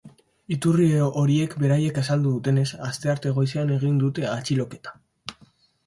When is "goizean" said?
3.39-3.79